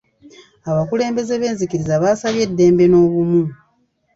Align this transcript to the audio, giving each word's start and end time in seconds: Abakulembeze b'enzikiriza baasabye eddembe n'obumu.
Abakulembeze 0.69 1.33
b'enzikiriza 1.41 2.01
baasabye 2.03 2.41
eddembe 2.47 2.85
n'obumu. 2.89 3.41